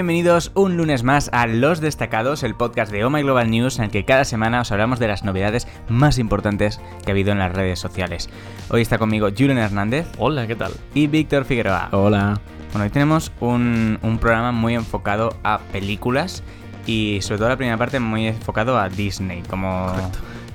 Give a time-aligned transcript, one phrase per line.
[0.00, 3.84] bienvenidos un lunes más a Los Destacados, el podcast de Oh My Global News en
[3.84, 7.38] el que cada semana os hablamos de las novedades más importantes que ha habido en
[7.38, 8.30] las redes sociales.
[8.70, 10.06] Hoy está conmigo Julian Hernández.
[10.16, 10.72] Hola, ¿qué tal?
[10.94, 11.90] Y Víctor Figueroa.
[11.92, 12.40] Hola.
[12.72, 16.42] Bueno, hoy tenemos un, un programa muy enfocado a películas
[16.86, 19.42] y sobre todo la primera parte muy enfocado a Disney.
[19.50, 19.94] Como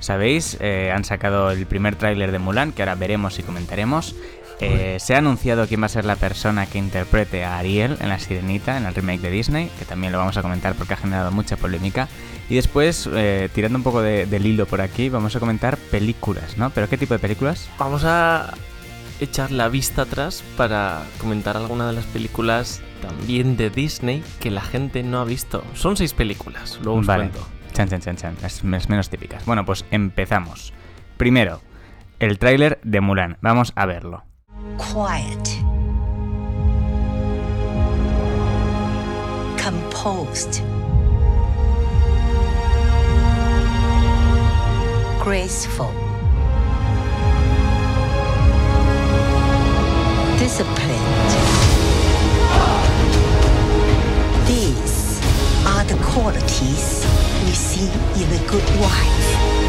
[0.00, 4.16] sabéis, eh, han sacado el primer tráiler de Mulan que ahora veremos y comentaremos.
[4.60, 8.08] Eh, se ha anunciado quién va a ser la persona que interprete a Ariel en
[8.08, 10.96] La Sirenita, en el remake de Disney, que también lo vamos a comentar porque ha
[10.96, 12.08] generado mucha polémica.
[12.48, 16.56] Y después, eh, tirando un poco de- del hilo por aquí, vamos a comentar películas,
[16.56, 16.70] ¿no?
[16.70, 17.68] ¿Pero qué tipo de películas?
[17.78, 18.54] Vamos a
[19.20, 24.60] echar la vista atrás para comentar alguna de las películas también de Disney que la
[24.62, 25.64] gente no ha visto.
[25.74, 27.28] Son seis películas, luego os Vale.
[27.30, 27.46] cuento.
[27.74, 28.36] Chan, chan, chan, chan.
[28.44, 29.44] Es menos típicas.
[29.44, 30.72] Bueno, pues empezamos.
[31.18, 31.60] Primero,
[32.20, 33.36] el tráiler de Mulan.
[33.42, 34.24] Vamos a verlo.
[34.78, 35.46] Quiet,
[39.58, 40.62] composed,
[45.20, 45.92] graceful,
[50.38, 51.32] disciplined.
[54.46, 55.20] These
[55.66, 57.04] are the qualities
[57.44, 57.90] we see
[58.22, 59.65] in a good wife.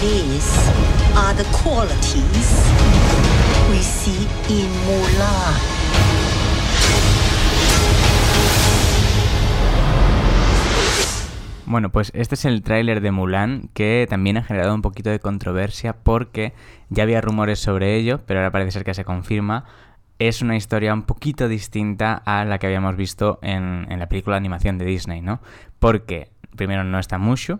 [0.00, 0.70] These
[1.16, 2.70] are the qualities
[3.68, 5.54] we see in Mulan.
[11.66, 15.18] Bueno, pues este es el tráiler de Mulan que también ha generado un poquito de
[15.18, 16.52] controversia porque
[16.90, 19.64] ya había rumores sobre ello, pero ahora parece ser que se confirma.
[20.20, 24.36] Es una historia un poquito distinta a la que habíamos visto en, en la película
[24.36, 25.40] de animación de Disney, ¿no?
[25.80, 27.58] Porque primero no está Mushu,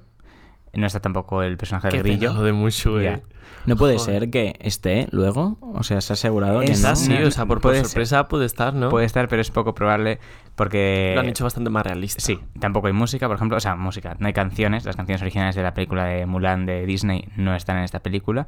[0.75, 2.35] no está tampoco el personaje del Qué grillo.
[2.35, 3.23] de Mushu, eh.
[3.67, 4.21] No puede Joder.
[4.21, 5.59] ser que esté luego.
[5.61, 6.97] O sea, se ha asegurado que Está no.
[6.97, 7.87] sí, o sea, por, por Puede ser.
[7.87, 8.89] sorpresa puede estar, ¿no?
[8.89, 10.19] Puede estar, pero es poco probable
[10.55, 11.13] porque...
[11.15, 12.21] Lo han hecho bastante más realista.
[12.23, 15.55] Sí, tampoco hay música, por ejemplo, o sea, música, no hay canciones, las canciones originales
[15.55, 18.47] de la película de Mulan de Disney no están en esta película.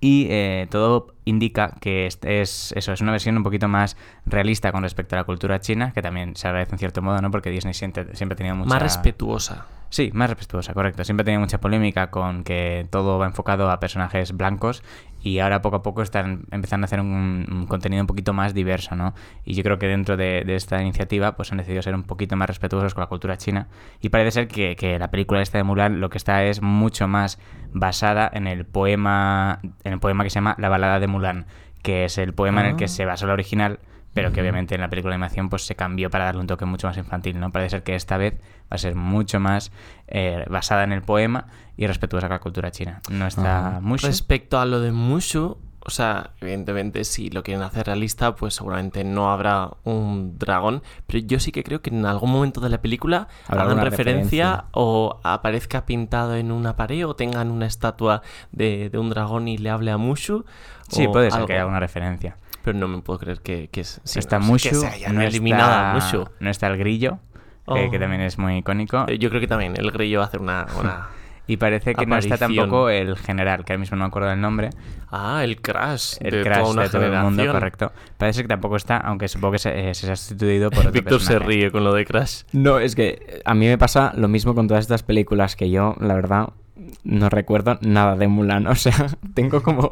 [0.00, 4.72] Y eh, todo indica que es, es- eso, es una versión un poquito más realista
[4.72, 7.30] con respecto a la cultura china, que también se agradece en cierto modo, ¿no?
[7.30, 8.68] Porque Disney siempre, siempre ha tenido mucha...
[8.70, 9.66] Más respetuosa.
[9.90, 11.02] Sí, más respetuosa, correcto.
[11.02, 14.84] Siempre ha tenido mucha polémica con que todo va enfocado a personajes blancos
[15.20, 18.54] y ahora poco a poco están empezando a hacer un, un contenido un poquito más
[18.54, 19.14] diverso, ¿no?
[19.44, 22.36] Y yo creo que dentro de, de esta iniciativa pues han decidido ser un poquito
[22.36, 23.66] más respetuosos con la cultura china
[24.00, 27.08] y parece ser que, que la película esta de Mulan lo que está es mucho
[27.08, 27.40] más
[27.72, 31.46] basada en el poema, en el poema que se llama La balada de Mulan,
[31.82, 32.88] que es el poema en el que Ah.
[32.88, 33.78] se basó la original
[34.12, 36.64] pero que obviamente en la película de animación pues se cambió para darle un toque
[36.64, 37.52] mucho más infantil, ¿no?
[37.52, 38.34] Parece ser que esta vez
[38.64, 39.70] va a ser mucho más
[40.08, 43.00] eh, basada en el poema y respetuosa con la cultura china.
[43.08, 44.08] No está mucho.
[44.08, 49.02] Respecto a lo de Mushu, o sea, evidentemente si lo quieren hacer realista, pues seguramente
[49.04, 52.82] no habrá un dragón, pero yo sí que creo que en algún momento de la
[52.82, 54.64] película Habrá hagan referencia, referencia.
[54.72, 59.56] o aparezca pintado en una pared o tengan una estatua de, de un dragón y
[59.58, 60.44] le hable a Mushu.
[60.88, 61.46] Sí, puede ser algo.
[61.46, 62.36] que haya alguna referencia.
[62.62, 65.22] Pero no me puedo creer que, que es- está no, Mushu, que se hayan no,
[65.22, 66.30] eliminado a está, Mushu.
[66.40, 67.18] no está el grillo,
[67.66, 67.90] que, Oh.
[67.90, 69.04] que también es muy icónico.
[69.08, 70.66] Eh, Yo creo que también el grillo va a hacer una...
[70.78, 71.08] una...
[71.50, 74.40] Y parece que no está tampoco el general, que ahora mismo no me acuerdo del
[74.40, 74.70] nombre.
[75.10, 77.92] Ah, el crash El de crash toda una de todo el mundo, correcto.
[78.16, 81.20] Parece que tampoco está, aunque supongo que se, eh, se ha sustituido por otro Víctor
[81.20, 82.42] se ríe con lo de crash.
[82.52, 85.96] No, es que a mí me pasa lo mismo con todas estas películas que yo,
[85.98, 86.50] la verdad,
[87.02, 88.66] no recuerdo nada de Mulan.
[88.68, 89.90] O sea, tengo como,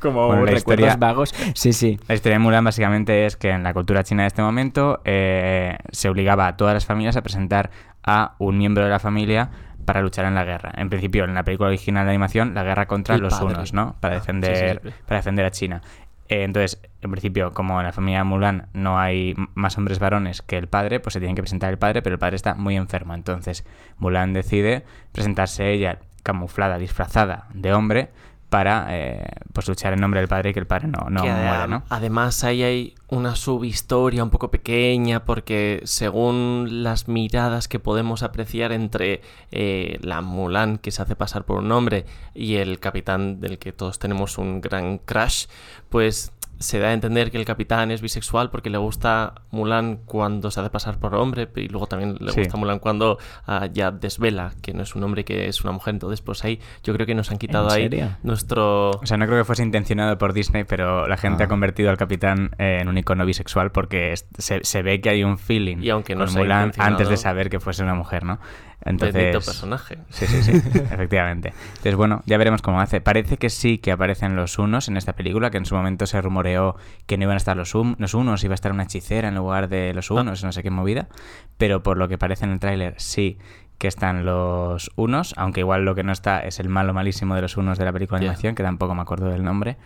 [0.00, 1.34] como Bueno, recuerdos historia- vagos.
[1.54, 2.00] Sí, sí.
[2.08, 5.76] La historia de Mulan básicamente es que en la cultura china de este momento eh,
[5.92, 7.70] se obligaba a todas las familias a presentar
[8.02, 9.50] a un miembro de la familia
[9.84, 10.72] para luchar en la guerra.
[10.76, 13.54] En principio, en la película original de animación, la guerra contra El los padre.
[13.54, 13.96] unos, ¿no?
[14.00, 15.02] Para Ah, defender, sí, sí, sí.
[15.06, 15.82] para defender a China.
[16.28, 20.56] Eh, entonces, en principio, como en la familia Mulan no hay más hombres varones que
[20.56, 23.14] el padre, pues se tienen que presentar el padre, pero el padre está muy enfermo.
[23.14, 23.66] Entonces,
[23.98, 28.10] Mulan decide presentarse ella camuflada, disfrazada de hombre,
[28.54, 31.66] para eh, pues luchar en nombre del padre y que el padre no, no muera,
[31.66, 31.82] ¿no?
[31.88, 38.70] Además ahí hay una subhistoria un poco pequeña porque según las miradas que podemos apreciar
[38.70, 43.58] entre eh, la Mulan que se hace pasar por un hombre y el capitán del
[43.58, 45.46] que todos tenemos un gran crush,
[45.88, 46.30] pues
[46.64, 50.60] se da a entender que el capitán es bisexual porque le gusta Mulan cuando se
[50.60, 52.40] hace pasar por hombre y luego también le Sí.
[52.40, 55.94] gusta Mulan cuando ah, ya desvela que no es un hombre que es una mujer.
[55.94, 57.88] Entonces pues ahí yo creo que nos han quitado ahí
[58.22, 58.90] nuestro...
[58.90, 61.46] O sea, no creo que fuese intencionado por Disney, pero la gente Ah.
[61.46, 65.24] ha convertido al capitán eh, en un icono bisexual porque se, se ve que hay
[65.24, 68.38] un feeling Y aunque no con Mulan antes de saber que fuese una mujer, ¿no?
[68.86, 69.98] Entonces, Bendito personaje.
[70.10, 70.52] Sí, sí, sí,
[70.90, 71.54] efectivamente.
[71.68, 73.00] Entonces, bueno, ya veremos cómo hace.
[73.00, 76.20] Parece que sí que aparecen los unos en esta película, que en su momento se
[76.20, 76.76] rumoreó
[77.06, 79.34] que no iban a estar los, um- los unos, iba a estar una hechicera en
[79.36, 81.08] lugar de los unos, no sé qué movida.
[81.56, 83.38] Pero por lo que parece en el tráiler, sí
[83.78, 87.42] que están los unos, aunque igual lo que no está es el malo malísimo de
[87.42, 88.30] los unos de la película de Ya.
[88.30, 89.76] animación, que tampoco me acuerdo del nombre.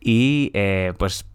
[0.00, 1.26] Y eh, pues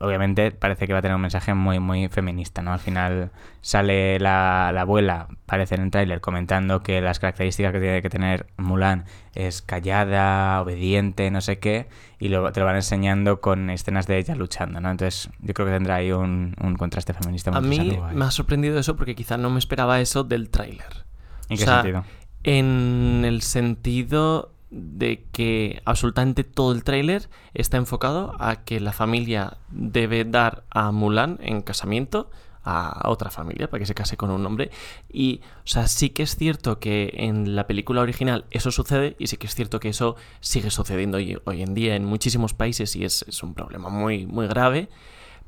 [0.00, 2.72] obviamente parece que va a tener un mensaje muy, muy feminista, ¿no?
[2.72, 7.80] Al final sale la, la abuela, parece en el tráiler, comentando que las características que
[7.80, 9.04] tiene que tener Mulan
[9.34, 11.88] es callada, obediente, no sé qué,
[12.18, 14.90] y luego te lo van enseñando con escenas de ella luchando, ¿no?
[14.90, 18.30] Entonces yo creo que tendrá ahí un, un contraste feminista muy A mí me ha
[18.30, 21.04] sorprendido eso porque quizá no me esperaba eso del tráiler.
[21.48, 22.04] ¿En o qué sea, sentido?
[22.44, 29.58] En el sentido de que absolutamente todo el tráiler está enfocado a que la familia
[29.70, 32.30] debe dar a Mulan en casamiento
[32.68, 34.72] a otra familia para que se case con un hombre
[35.08, 39.28] y o sea sí que es cierto que en la película original eso sucede y
[39.28, 42.96] sí que es cierto que eso sigue sucediendo hoy, hoy en día en muchísimos países
[42.96, 44.88] y es, es un problema muy muy grave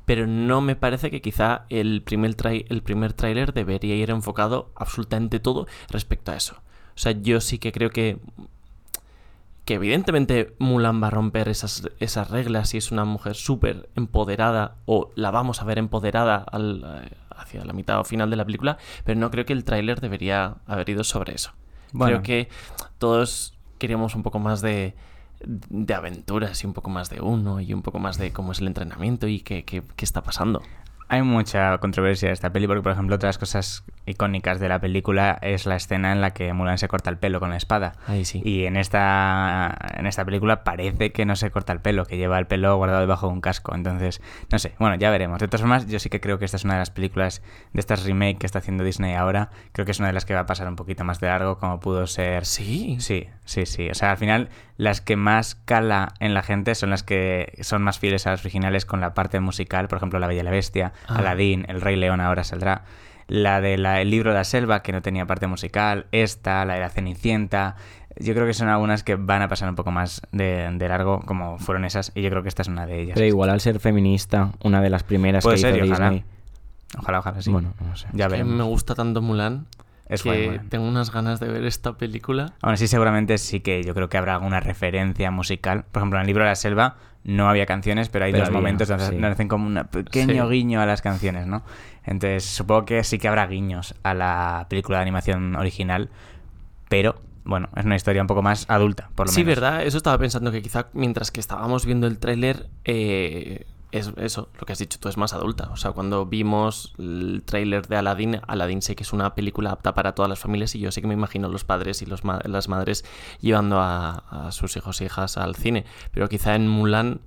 [0.08, 5.38] pero no me parece que quizá el primer, el primer tráiler debería ir enfocado absolutamente
[5.38, 6.54] todo respecto a eso.
[6.54, 8.19] O sea, yo sí que creo que
[9.69, 14.76] que evidentemente Mulan va a romper esas, esas reglas y es una mujer súper empoderada
[14.87, 18.47] o la vamos a ver empoderada al- eh, hacia la mitad o final de la
[18.47, 21.50] película, pero no creo que el tráiler debería haber ido sobre eso.
[21.93, 22.15] Bueno.
[22.15, 22.49] Creo que
[22.97, 24.94] todos queríamos un poco más de,
[25.44, 28.61] de aventuras y un poco más de uno y un poco más de cómo es
[28.61, 30.62] el entrenamiento y qué, qué- qué está pasando.
[31.10, 35.38] Hay mucha controversia de esta peli porque, por ejemplo, otras cosas icónicas de la película
[35.40, 37.94] es la escena en la que Mulan se corta el pelo con la espada.
[38.06, 38.43] Ahí sí.
[38.44, 42.38] Y en esta, en esta película parece que no se corta el pelo, que lleva
[42.38, 43.75] el pelo guardado debajo de un casco.
[43.75, 44.20] Entonces,
[44.50, 45.38] no sé, bueno, ya veremos.
[45.38, 47.81] De todas formas, yo sí que creo que esta es una de las películas de
[47.81, 49.50] estas remake que está haciendo Disney ahora.
[49.72, 51.58] Creo que es una de las que va a pasar un poquito más de largo,
[51.58, 52.44] como pudo ser.
[52.44, 52.96] Sí.
[53.00, 53.88] Sí, sí, sí.
[53.88, 57.82] O sea, al final, las que más cala en la gente son las que son
[57.82, 59.88] más fieles a las originales con la parte musical.
[59.88, 61.19] Por ejemplo, La Bella y la Bestia, Ah.
[61.19, 62.85] Aladdin, El Rey León ahora saldrá.
[63.27, 66.06] La del el libro de la selva, que no tenía parte musical.
[66.12, 67.77] Esta, la de la Cenicienta.
[68.19, 71.21] Yo creo que son algunas que van a pasar un poco más de, de largo,
[71.21, 72.11] como fueron esas.
[72.15, 73.15] Y yo creo que esta es una de ellas.
[73.15, 76.11] Pero igual al ser feminista, una de las primeras que ser, hizo y ojalá.
[76.11, 76.25] Disney.
[76.99, 77.50] Ojalá, ojalá sí.
[77.50, 78.09] Bueno, no sé.
[78.12, 78.55] ya que veremos.
[78.55, 79.67] me gusta tanto Mulan
[80.08, 82.55] Es que tengo unas ganas de ver esta película.
[82.62, 85.84] Aún así, seguramente sí que yo creo que habrá alguna referencia musical.
[85.93, 88.49] Por ejemplo, en el libro de la selva no había canciones, pero hay Pero dos
[88.49, 89.22] había, momentos donde sí.
[89.22, 90.55] hacen como un pequeño Sí.
[90.55, 91.62] guiño a las canciones, ¿no?
[92.05, 96.08] Entonces, supongo que sí que habrá guiños a la película de animación original,
[96.88, 99.61] pero bueno, es una historia un poco más adulta, por lo Sí, menos.
[99.61, 99.82] ¿verdad?
[99.82, 104.67] Eso estaba pensando que quizá mientras que estábamos viendo el tráiler, eh, es eso, lo
[104.67, 105.70] que has dicho tú, es más adulta.
[105.73, 109.94] O sea, cuando vimos el tráiler de Aladdin, Aladdin sé que es una película apta
[109.94, 112.40] para todas las familias y yo sé que me imagino los padres y los ma-
[112.44, 113.05] las madres
[113.40, 115.85] llevando a, a sus hijos e hijas al cine.
[116.12, 117.20] Pero quizá en Mulan...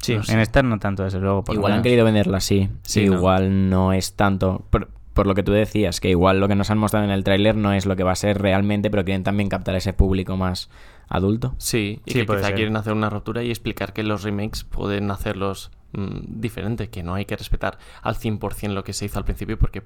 [0.00, 0.32] Sí, no sé.
[0.34, 1.42] en esta no tanto, desde luego.
[1.48, 2.68] Igual han querido venderla así.
[2.82, 3.16] Sí, ¿no?
[3.16, 3.92] igual ¿no?
[3.92, 4.64] es tanto.
[5.20, 7.54] Por lo que tú decías, que igual lo que nos han mostrado en el tráiler
[7.56, 10.70] no es lo que va a ser realmente, pero quieren también captar ese público más
[11.08, 11.54] adulto.
[11.58, 12.54] Sí, y Sí, que quizá ser.
[12.54, 17.14] quieren hacer una ruptura y explicar que los remakes pueden hacerlos mm, diferente, que no
[17.14, 19.82] hay que respetar al 100% lo que se hizo al principio porque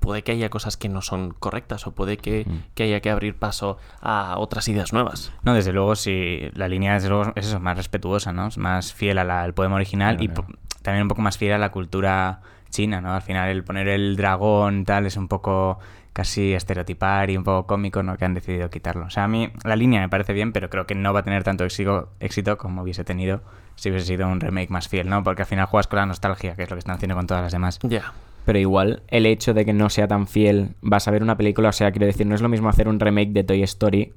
[0.00, 2.62] puede que haya cosas que no son correctas o puede que, Mm.
[2.74, 5.32] que haya que abrir paso a otras ideas nuevas.
[5.42, 8.46] No, desde luego, sí, la línea desde luego es eso, más respetuosa, ¿no?
[8.46, 11.52] Es más fiel a la- al poema original Claro, y también un poco más fiel
[11.52, 13.14] a la cultura china, ¿no?
[13.14, 15.78] Al final el poner el dragón tal es un poco
[16.12, 18.16] casi estereotipar y un poco cómico, ¿no?
[18.16, 19.04] Que han decidido quitarlo.
[19.04, 21.22] O sea, a mí la línea me parece bien, pero creo que no va a
[21.22, 23.42] tener tanto éxito, éxito como hubiese tenido
[23.76, 25.22] si hubiese sido un remake más fiel, ¿no?
[25.22, 27.42] Porque al final juegas con la nostalgia, que es lo que están haciendo con todas
[27.42, 27.78] las demás.
[27.82, 28.14] Ya.
[28.46, 31.68] Pero igual el hecho de que no sea tan fiel, vas a ver una película,
[31.68, 34.14] o sea, quiero decir, no es lo mismo hacer un remake de Toy Story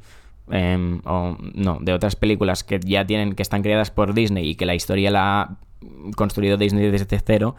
[0.49, 4.55] em, o no, de otras películas que ya tienen, que están creadas por Disney y
[4.55, 5.57] que la historia la
[6.15, 7.55] construido Disney desde cero,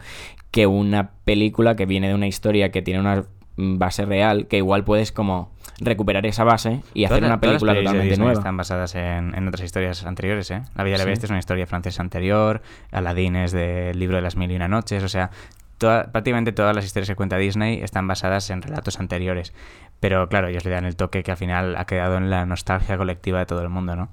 [0.51, 3.23] que una película que viene de una historia que tiene una
[3.57, 7.79] base real, que igual puedes como recuperar esa base y hacer Todas una película de
[7.83, 8.33] totalmente nueva.
[8.33, 10.61] Están basadas en, en otras historias anteriores, ¿eh?
[10.75, 11.09] La Bella y la Sí.
[11.09, 12.61] Bestia es una historia francesa anterior,
[12.91, 15.31] Aladdin es del libro de las mil y una noches, o sea,
[15.77, 19.53] toda- prácticamente todas las historias que cuenta Disney están basadas en relatos anteriores.
[19.99, 22.97] Pero claro, ellos le dan el toque que al final ha quedado en la nostalgia
[22.97, 24.09] colectiva de todo el mundo, ¿no?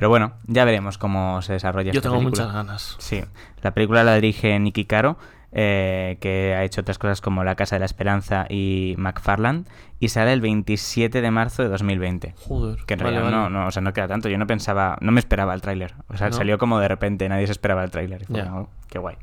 [0.00, 2.44] Pero bueno, ya veremos cómo se desarrolla Yo esta tengo película.
[2.46, 2.96] muchas ganas.
[2.98, 3.22] Sí,
[3.62, 5.18] la película la dirige Nicky Caro,
[5.52, 9.66] eh, que ha hecho otras cosas como La Casa de la Esperanza y McFarland,
[9.98, 12.34] y sale el 27 de marzo de 2020.
[12.48, 12.78] Joder.
[12.86, 13.50] Que en vale, realidad vale.
[13.52, 14.30] no, no, o sea, no queda tanto.
[14.30, 15.92] Yo no pensaba, no me esperaba el tráiler.
[16.08, 16.32] O sea, ¿No?
[16.36, 18.22] salió como de repente, nadie se esperaba el tráiler.
[18.22, 18.44] Y fue Ya.
[18.46, 19.16] como, "Oh, qué guay.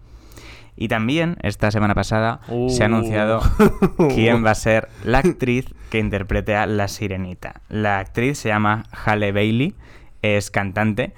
[0.75, 2.89] Y también, esta semana pasada, se ha Uh.
[2.93, 3.41] anunciado
[4.13, 7.61] quién va a ser la actriz que interprete a La Sirenita.
[7.67, 9.73] La actriz se llama Halle Bailey,
[10.21, 11.13] es cantante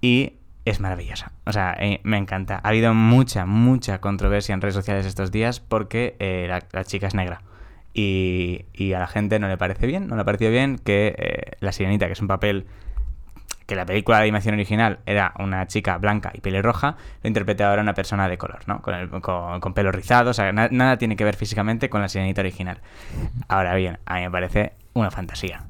[0.00, 1.32] y es maravillosa.
[1.46, 2.60] O sea, eh, me encanta.
[2.62, 7.14] Ha habido mucha, mucha controversia en redes sociales estos días porque eh, la, chica es
[7.14, 7.42] negra.
[7.94, 11.14] Y, y a la gente no le parece bien, no le ha parecido bien que
[11.18, 12.66] eh, La Sirenita, que es un papel
[13.66, 17.82] que la película de animación original era una chica blanca y pelirroja, lo interpreta ahora
[17.82, 18.82] una persona de color, ¿no?
[18.82, 22.00] Con, el- con, con pelo rizado, o sea, na- nada tiene que ver físicamente con
[22.00, 22.80] la sirenita original.
[23.48, 25.64] Ahora bien, a mí me parece una fantasía.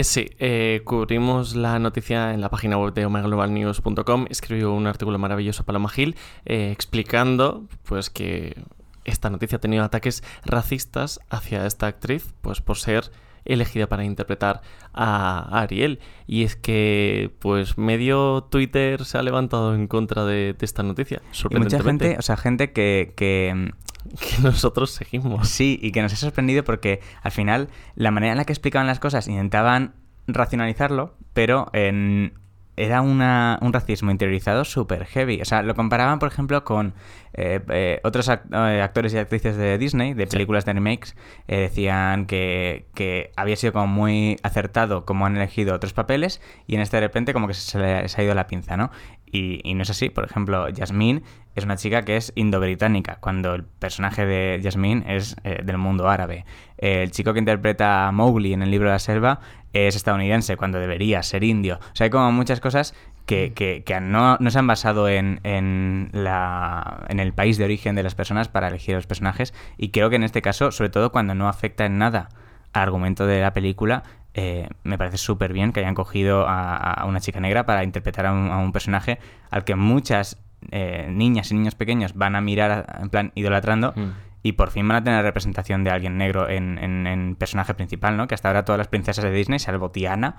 [0.00, 4.28] Eh, sí, eh, cubrimos la noticia en la página web de omegalobalnews.com.
[4.30, 6.16] Escribió un artículo maravilloso Paloma Gil
[6.46, 8.56] eh, explicando pues que
[9.04, 13.10] esta noticia ha tenido ataques racistas hacia esta actriz, pues por ser
[13.44, 14.62] elegida para interpretar
[14.94, 16.00] a Ariel.
[16.26, 21.20] Y es que, pues, medio Twitter se ha levantado en contra de, de esta noticia.
[21.50, 23.72] Y mucha gente, o sea, gente que, que,
[24.20, 25.48] que nosotros seguimos.
[25.48, 28.86] Sí, y que nos ha sorprendido porque al final la manera en la que explicaban
[28.86, 29.94] las cosas intentaban
[30.26, 32.34] racionalizarlo, pero en-
[32.76, 35.42] era una- un racismo interiorizado súper heavy.
[35.42, 36.94] O sea, lo comparaban, por ejemplo, con
[37.34, 41.14] eh, eh, otros eh, actores y actrices de Disney, de películas de remakes,
[41.46, 46.74] eh, decían que, que había sido como muy acertado cómo han elegido otros papeles y
[46.74, 48.90] en este de repente como que se, le- se ha ido la pinza, ¿no?
[49.32, 50.10] Y, y no es así.
[50.10, 51.22] Por ejemplo, Jasmine
[51.54, 56.08] es una chica que es indo-británica, cuando el personaje de Jasmine es eh, del mundo
[56.08, 56.44] árabe.
[56.78, 59.40] Eh, el chico que interpreta a Mowgli en el libro de la selva
[59.72, 61.78] es estadounidense, cuando debería ser indio.
[61.80, 62.94] O sea, hay como muchas cosas
[63.26, 67.64] que, que- que no, no se han basado en, en, la, en el país de
[67.64, 69.54] origen de las personas para elegir a los personajes.
[69.76, 72.30] Y creo que en este caso, sobre todo cuando no afecta en nada
[72.72, 74.02] al argumento de la película,
[74.34, 78.26] eh, me parece súper bien que hayan cogido a, a una chica negra para interpretar
[78.26, 79.18] a un, a un personaje
[79.50, 80.38] al que muchas
[80.70, 84.10] eh, niñas y niños pequeños van a mirar en plan idolatrando Mm.
[84.42, 88.16] y por fin van a tener representación de alguien negro en, en- en personaje principal,
[88.16, 88.28] ¿no?
[88.28, 90.36] Que hasta ahora todas las princesas de Disney, salvo Tiana,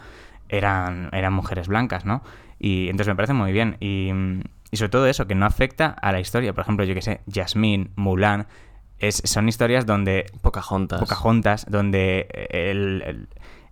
[0.49, 2.23] eran, eran mujeres blancas, ¿no?
[2.59, 3.77] Y entonces me parece muy bien.
[3.79, 4.11] Y,
[4.71, 6.53] y sobre todo eso, que no afecta a la historia.
[6.53, 8.47] Por ejemplo, yo que sé, Jasmine, Mulan,
[8.99, 10.99] es, son historias donde Pocahontas.
[10.99, 13.27] Pocahontas, donde el, el-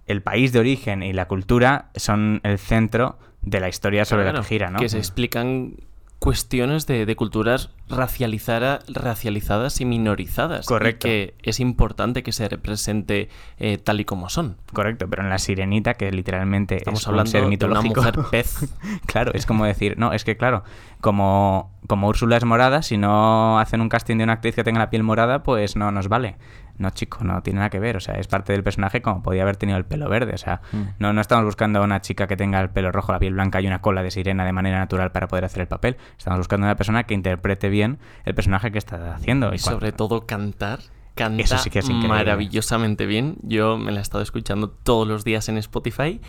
[0.09, 4.33] el país de origen y la cultura son el centro de la historia sobre la
[4.33, 4.79] que gira, ¿no?
[4.79, 5.75] Que se explican
[6.19, 10.65] cuestiones de, de culturas racializara- racializadas y minorizadas.
[10.65, 11.07] Correcto.
[11.07, 14.57] Y que es importante que se represente eh, tal y como son.
[14.73, 18.01] Correcto, pero en la sirenita, que literalmente Estamos es un hablando ser de una mitológico.
[18.01, 18.69] mujer pez.
[19.05, 20.65] claro, es como decir, no, es que claro,
[20.99, 24.79] como, como Úrsula es morada, si no hacen un casting de una actriz que tenga
[24.79, 26.35] la piel morada, pues no nos vale.
[26.79, 27.97] No, chico, no tiene nada que ver.
[27.97, 30.33] O sea, es parte del personaje como podía haber tenido el pelo verde.
[30.33, 30.81] O sea, Mm.
[30.97, 33.61] no, no estamos buscando a una chica que tenga el pelo rojo, la piel blanca
[33.61, 35.97] y una cola de sirena de manera natural para poder hacer el papel.
[36.17, 39.53] Estamos buscando una persona que interprete bien el personaje que está haciendo.
[39.53, 40.79] Y sobre todo cantar.
[41.15, 43.35] Canta Eso sí que es maravillosamente bien.
[43.41, 46.21] Yo me la he estado escuchando todos los días en Spotify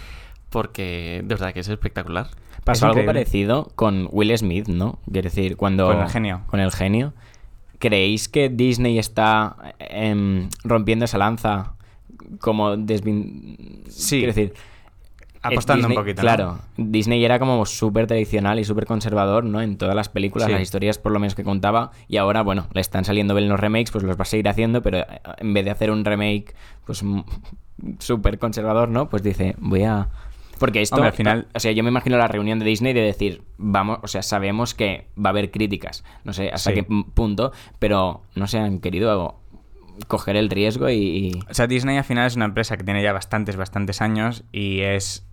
[0.49, 2.26] porque de verdad que es espectacular.
[2.64, 4.99] Pasó Es algo parecido con Will Smith, ¿no?
[5.11, 5.87] Quiero decir, cuando...
[5.87, 6.42] Con el genio.
[6.49, 7.14] Con el genio.
[7.80, 11.72] ¿Creéis que Disney está em, rompiendo esa lanza
[12.40, 13.82] como desvin...
[13.88, 14.18] Sí.
[14.18, 14.54] Quiero decir...
[15.42, 16.20] Apostando eh, Disney- un poquito.
[16.22, 16.26] ¿no?
[16.26, 19.62] Claro, Disney era como súper tradicional y súper conservador, ¿no?
[19.62, 20.52] En todas las películas, Sí.
[20.52, 21.92] las historias por lo menos que contaba.
[22.08, 24.82] Y ahora, bueno, le están saliendo bien los remakes, pues los va a seguir haciendo,
[24.82, 25.06] pero eh,
[25.38, 27.02] en vez de hacer un remake, pues
[27.99, 29.08] súper conservador, ¿no?
[29.08, 30.08] Pues dice, voy a...
[30.61, 33.00] Porque esto, Hombre, al final- o sea, yo me imagino la reunión de Disney de
[33.00, 36.76] decir, vamos, o sea, sabemos que va a haber críticas, no sé hasta Sí.
[36.76, 39.40] qué punto, pero no se han querido
[40.07, 40.95] coger el riesgo y...
[40.95, 44.45] y- O sea, Disney al final es una empresa que tiene ya bastantes, bastantes años
[44.52, 45.26] y es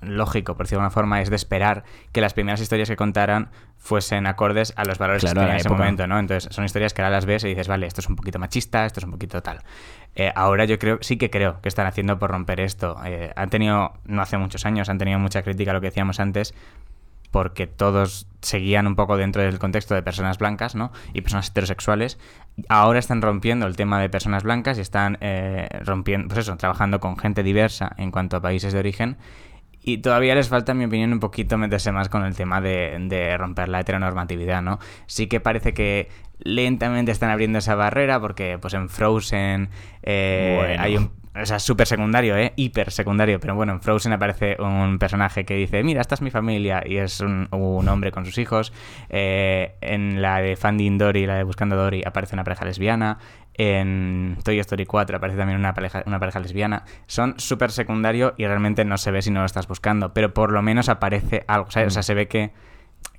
[0.00, 3.50] lógico, por decirlo de alguna forma, es de esperar que las primeras historias que contaran
[3.76, 6.18] fuesen acordes a los valores Claro, que a tenía la en ese momento, ¿no?
[6.18, 8.86] Entonces, son historias que ahora las ves y dices, vale, esto es un poquito machista,
[8.86, 9.60] esto es un poquito tal.
[10.14, 12.96] Eh, ahora yo creo, sí que creo que están haciendo por romper esto.
[13.04, 16.18] Eh, han tenido, no hace muchos años, han tenido mucha crítica a lo que decíamos
[16.20, 16.54] antes,
[17.30, 20.92] porque todos seguían un poco dentro del contexto de personas blancas, ¿no?
[21.12, 22.18] Y personas heterosexuales.
[22.68, 27.00] Ahora están rompiendo el tema de personas blancas y están eh, rompiendo, pues eso, trabajando
[27.00, 29.16] con gente diversa en cuanto a países de origen.
[29.88, 32.94] Y todavía les falta, en mi opinión, un poquito meterse más con el tema de,
[33.08, 34.78] de romper la heteronormatividad, ¿no?
[35.06, 39.70] Sí que parece que lentamente están abriendo esa barrera porque, pues, en Frozen
[40.02, 40.82] eh, Bueno.
[40.82, 41.10] hay un...
[41.40, 42.52] O sea, súper secundario, ¿eh?
[42.56, 43.38] Hiper secundario.
[43.40, 46.82] Pero bueno, en Frozen aparece un personaje que dice, mira, esta es mi familia.
[46.84, 48.72] Y es un, un hombre con sus hijos.
[49.08, 53.18] Eh, en la de Finding Dory, la de Buscando Dory, aparece una pareja lesbiana.
[53.58, 56.84] En Toy Story 4 aparece también una pareja, una pareja lesbiana.
[57.06, 60.14] Son súper secundario y realmente no se ve si no lo estás buscando.
[60.14, 61.66] Pero por lo menos aparece algo.
[61.66, 62.52] O sea, se ve que,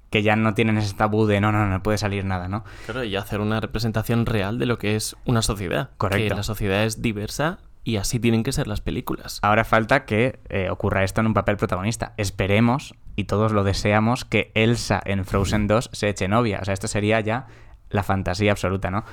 [0.10, 2.64] que ya no tienen ese tabú de no, no, no puede salir nada, ¿no?
[2.86, 5.90] Claro, y hacer una representación real de lo que es una sociedad.
[5.98, 6.30] Correcto.
[6.30, 9.40] Que la sociedad es diversa y así tienen que ser las películas.
[9.42, 12.14] Ahora falta que eh, ocurra esto en un papel protagonista.
[12.18, 16.60] Esperemos, y todos lo deseamos, que Elsa en Frozen 2 se eche novia.
[16.62, 17.48] O sea, esto sería ya
[17.90, 19.04] la fantasía absoluta, ¿no?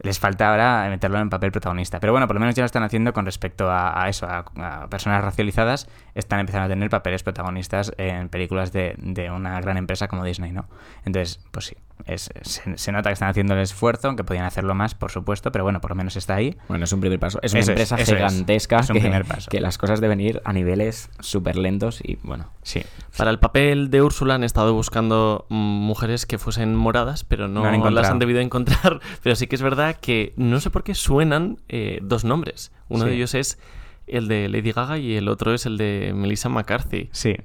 [0.00, 2.00] Les falta ahora meterlo en papel protagonista.
[2.00, 4.44] Pero bueno, por lo menos ya lo están haciendo con respecto a, a eso, a,
[4.82, 5.88] a personas racializadas.
[6.14, 10.52] Están empezando a tener papeles protagonistas en películas de, de una gran empresa como Disney,
[10.52, 10.66] ¿no?
[11.04, 14.74] Entonces, pues sí, es- se, se nota que están haciendo el esfuerzo, aunque podían hacerlo
[14.74, 16.56] más, por supuesto, pero bueno, por lo menos está ahí.
[16.68, 17.38] Bueno, es un primer paso.
[17.42, 18.08] Es una Eso empresa es.
[18.08, 19.50] gigantesca Es un que, primer paso.
[19.50, 22.50] que las cosas deben ir a niveles súper lentos y bueno.
[22.62, 22.82] Sí.
[23.16, 27.64] Para el papel de Úrsula han estado buscando mm, mujeres que fuesen moradas, pero no,
[27.90, 29.00] las han debido encontrar.
[29.22, 32.72] Pero sí que es verdad que no sé por qué suenan eh, dos nombres.
[32.88, 33.10] Uno Sí.
[33.10, 33.58] de ellos es
[34.06, 37.08] el de Lady Gaga y el otro es el de Melissa McCarthy.
[37.12, 37.36] Sí.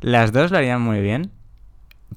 [0.00, 1.30] Las dos lo harían muy bien,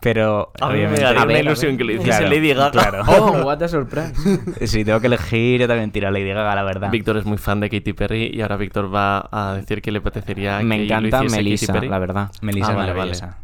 [0.02, 2.72] pero A mí me obviamente- daría a ilusión que le hiciese Claro, Lady Gaga.
[2.72, 3.04] claro.
[3.08, 4.14] ¡Oh, what a surprise!
[4.68, 6.92] Si tengo que elegir, yo también tiro a Lady Gaga, la verdad.
[6.92, 10.00] Víctor es muy fan de Katy Perry y ahora Víctor va a decir que le
[10.00, 11.88] apetecería Me que lo encanta Katy Melissa, Perry.
[11.90, 12.32] la verdad.
[12.42, 13.38] Melissa Ah, es vale, maravillosa.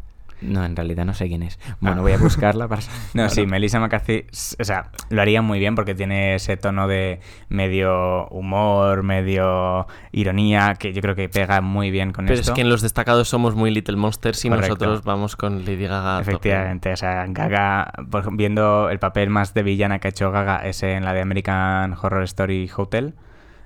[0.44, 1.58] No, en realidad no sé quién es.
[1.80, 2.02] Bueno, Ah.
[2.02, 2.82] voy a buscarla para...
[3.14, 4.24] No, sí, Melissa McCarthy,
[4.60, 10.74] o sea, lo haría muy bien porque tiene ese tono de medio humor, medio ironía,
[10.78, 12.52] que yo creo que pega muy bien con Pero esto.
[12.52, 14.68] es que en los destacados somos muy Little Monsters y Correcto.
[14.74, 16.20] nosotros vamos con Lady Gaga.
[16.20, 20.30] Efectivamente, o sea, Gaga, por ejemplo, viendo el papel más de villana que ha hecho
[20.30, 23.14] Gaga es en la de American Horror Story Hotel.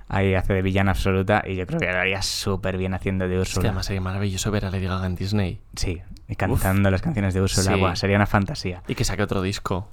[0.09, 3.35] Ahí hace de villana absoluta y yo creo que lo haría súper bien haciendo de
[3.35, 3.69] Es que Úrsula.
[3.69, 5.61] además sería maravilloso ver a Lady Gaga en Disney.
[5.75, 7.73] Sí, y cantando las canciones de Úrsula.
[7.75, 7.79] Sí.
[7.79, 9.87] Buah, sería una fantasía Y que saque otro disco.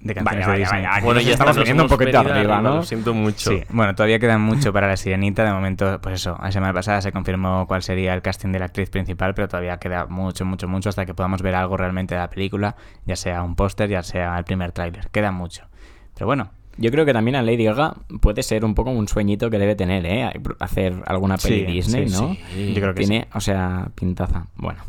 [0.00, 0.82] de canciones Vaya, de Disney.
[0.84, 2.74] vaya, Bueno, ya estamos viniendo un poquito arriba, ¿no?
[2.76, 3.50] Lo siento mucho.
[3.52, 5.44] Sí, bueno, todavía queda mucho para la sirenita.
[5.44, 8.66] De momento, pues eso, la semana pasada se confirmó cuál sería el casting de la
[8.66, 12.20] actriz principal, pero todavía queda mucho, mucho, mucho hasta que podamos ver algo realmente de
[12.20, 15.08] la película, ya sea un póster, ya sea el primer tráiler.
[15.08, 15.66] Queda mucho.
[16.12, 19.48] Pero bueno, Yo creo que también a Lady Gaga puede ser un poco un sueñito
[19.50, 20.30] que debe tener, ¿eh?
[20.58, 22.36] Hacer alguna peli Sí, Disney, sí, ¿no?
[22.52, 22.72] sí.
[22.74, 24.46] Yo creo que Tiene, o sea, pintaza.
[24.56, 24.82] Bueno.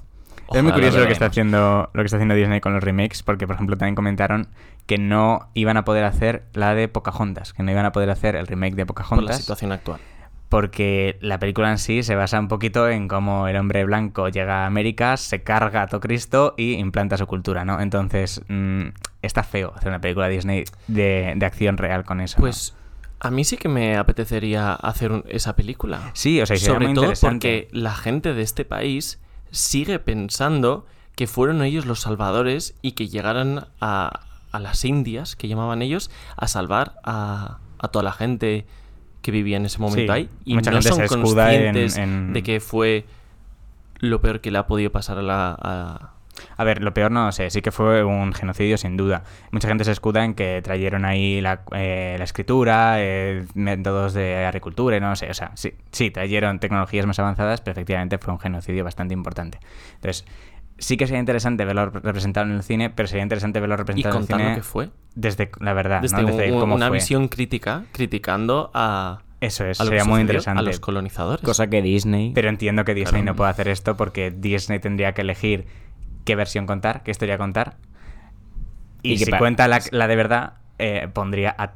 [0.54, 2.84] es muy curioso lo lo que está haciendo lo que está haciendo Disney con los
[2.84, 4.48] remakes, porque por ejemplo también comentaron
[4.88, 8.36] que no iban a poder hacer la de Pocahontas, que no iban a poder hacer
[8.36, 9.38] el remake de Por la Pocahontas.
[9.38, 10.00] situación actual.
[10.50, 14.64] Porque la película en sí se basa un poquito en cómo el hombre blanco llega
[14.64, 17.82] a América, se carga a todo Cristo y implanta su cultura, ¿no?
[17.82, 18.84] Entonces, mm,
[19.22, 22.38] está feo hacer una película Disney de, de acción real con eso.
[22.38, 22.42] ¿no?
[22.42, 22.76] Pues
[23.20, 26.12] a mí sí que me apetecería hacer un- esa película.
[26.14, 29.20] sí, o sea, Sobre muy todo porque la gente de este país
[29.52, 34.20] sigue pensando que fueron ellos los salvadores y que llegaran a,
[34.52, 38.66] a las Indias, que llamaban ellos, a salvar a, a toda la gente
[39.26, 40.30] que vivía en ese momento Sí, ahí.
[40.46, 43.06] Y mucha no gente son se escuda en- conscientes en- de que fue
[44.00, 45.58] lo peor que le ha podido pasar a la...
[45.60, 46.12] a-
[46.58, 49.24] A ver, lo peor no sé, sí que fue un genocidio sin duda.
[49.52, 54.46] Mucha gente se escuda en que trajeron ahí la, eh, la escritura, eh, métodos de
[54.46, 58.34] agricultura y no sé, o sea, sí, sí, trajeron tecnologías más avanzadas, pero efectivamente fue
[58.34, 59.60] un genocidio bastante importante.
[59.96, 60.26] Entonces,
[60.78, 64.16] sí que sería interesante verlo representado en el cine, pero sería interesante verlo y representado
[64.16, 64.90] en el contar cine lo que fue.
[65.16, 66.28] desde la verdad, Desde, ¿no?
[66.28, 66.98] Desde un- cómo una fue.
[66.98, 70.60] visión crítica, criticando a, Eso es, a sería muy interesante.
[70.60, 71.44] a los colonizadores.
[71.44, 72.32] Cosa que Disney...
[72.34, 73.34] Pero entiendo que Disney Claro.
[73.34, 75.66] no puede hacer esto porque Disney tendría que elegir
[76.26, 77.78] qué versión contar, qué historia contar.
[79.04, 81.74] Y, si cuenta la, la de verdad, eh, pondría a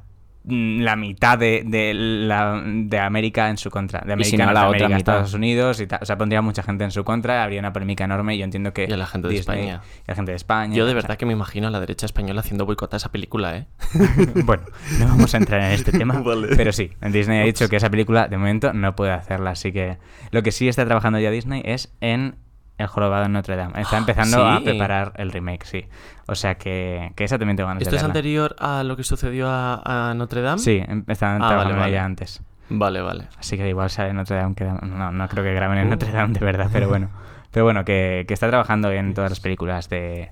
[0.49, 4.01] la mitad de, de, la, de América en su contra.
[4.01, 4.97] De si América, no, la otra mitad.
[4.97, 5.99] Estados Unidos y tal.
[6.01, 8.73] O sea, pondría mucha gente en su contra, habría una polémica enorme y yo entiendo
[8.73, 8.87] que...
[8.89, 9.63] Y a la gente de España.
[9.63, 10.75] y a la gente de España.
[10.75, 12.97] Yo de o sea, verdad que me imagino a la derecha española haciendo boicot a
[12.97, 13.67] esa película, ¿eh?
[14.45, 14.63] bueno,
[14.99, 16.21] no vamos a entrar en este tema.
[16.23, 16.55] Vale.
[16.55, 19.51] Pero sí, Disney ha dicho que esa película de momento no puede hacerla.
[19.51, 19.97] Así que
[20.31, 22.35] lo que sí está trabajando ya Disney es en
[22.79, 23.79] El Jorobado en Notre Dame.
[23.79, 25.85] Está empezando a preparar el remake, sí.
[26.27, 29.03] O sea que, que esa también tengo ganas ¿Esto de es anterior a lo que
[29.03, 30.59] sucedió a, a Notre Dame?
[30.59, 31.93] Sí, em- estaban Ah, trabajando vale, vale.
[31.93, 32.41] ya antes.
[32.69, 33.27] Vale, vale.
[33.37, 34.55] Así que igual sale Notre Dame.
[34.55, 35.89] que- no, no creo que graben en Uh.
[35.91, 37.09] Notre Dame de verdad, pero bueno.
[37.51, 40.31] Pero bueno, que, que está trabajando en todas las películas de,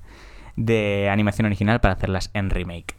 [0.56, 2.96] de animación original para hacerlas en remake.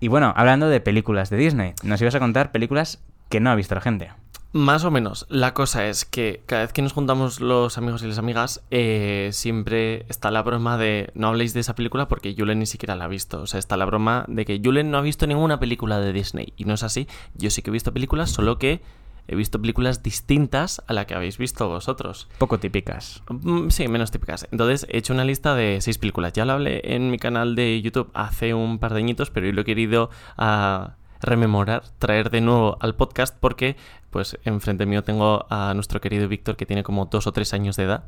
[0.00, 3.54] Y bueno, hablando de películas de Disney, nos ibas a contar películas que no ha
[3.54, 4.10] visto la gente.
[4.54, 5.26] Más o menos.
[5.30, 9.30] La cosa es que cada vez que nos juntamos los amigos y las amigas, eh,
[9.32, 13.06] siempre está la broma de no habléis de esa película porque Julen ni siquiera la
[13.06, 13.42] ha visto.
[13.42, 16.52] O sea, está la broma de que Julen no ha visto ninguna película de Disney.
[16.56, 17.08] Y no es así.
[17.34, 18.80] Yo sí que he visto películas, solo que
[19.26, 22.28] he visto películas distintas a la que habéis visto vosotros.
[22.38, 23.24] Poco típicas.
[23.28, 24.46] Mm, Sí, menos típicas.
[24.52, 26.32] Entonces he hecho una lista de seis películas.
[26.32, 29.52] Ya lo hablé en mi canal de YouTube hace un par de añitos, pero hoy
[29.52, 33.76] lo he querido ah, rememorar, traer de nuevo al podcast porque,
[34.10, 37.76] pues, enfrente mío tengo a nuestro querido Víctor que tiene como dos o tres años
[37.76, 38.04] de edad.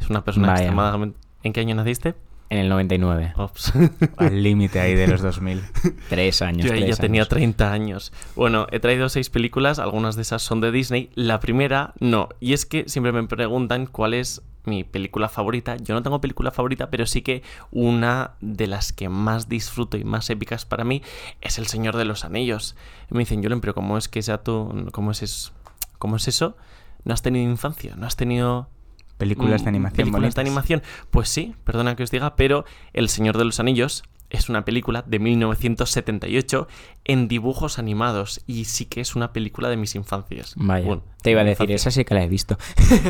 [0.00, 0.62] Es una persona Vaya.
[0.62, 1.18] extremadamente...
[1.42, 2.14] ¿En qué año naciste?
[2.50, 3.32] En el 99.
[3.36, 3.72] Ops.
[4.18, 5.62] Al límite ahí de los 2000.
[6.10, 6.66] Tres años.
[6.66, 7.28] Yo ahí ya tenía años.
[7.30, 8.12] 30 años.
[8.36, 11.10] Bueno, he traído seis películas, algunas de esas son de Disney.
[11.14, 12.28] La primera, no.
[12.40, 15.76] Y es que siempre me preguntan cuál es mi película favorita.
[15.76, 20.04] Yo no tengo película favorita, pero sí que una de las que más disfruto y
[20.04, 21.02] más épicas para mí
[21.40, 22.76] es El Señor de los Anillos.
[23.10, 24.88] Y me dicen, Julen, pero ¿cómo es que sea tú?
[24.92, 25.52] ¿Cómo es, es-
[25.98, 26.56] ¿Cómo es eso?
[27.04, 27.94] ¿No has tenido infancia?
[27.96, 28.68] ¿No has tenido
[29.18, 30.34] Películas de Mm, animación películas bonitas.
[30.34, 30.82] de animación.
[31.12, 35.04] Pues sí, perdona que os diga, pero El Señor de los Anillos es una película
[35.06, 36.66] de 1978
[37.04, 40.54] en dibujos animados y sí que es una película de mis infancias.
[40.56, 40.86] Vaya.
[40.86, 41.76] Bueno, Te iba a decir, infancia.
[41.76, 42.56] esa sí que la he visto.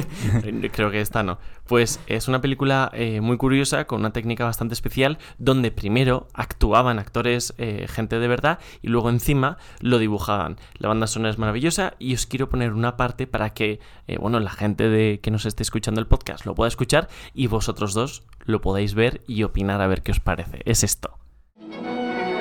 [0.73, 1.39] Creo que esta no.
[1.67, 6.99] Pues es una película eh, muy curiosa, con una técnica bastante especial, donde primero actuaban
[6.99, 10.57] actores, eh, gente de verdad, y luego encima lo dibujaban.
[10.75, 14.41] La banda sonora es maravillosa y os quiero poner una parte para que, eh, bueno,
[14.41, 18.25] la gente de, que nos esté escuchando el podcast lo pueda escuchar y vosotros dos
[18.45, 20.61] lo podáis ver y opinar a ver qué os parece.
[20.65, 21.19] Es esto.